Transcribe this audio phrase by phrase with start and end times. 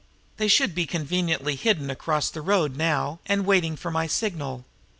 [0.37, 4.65] They should be conveniently hidden across the road now, and waiting for my signal.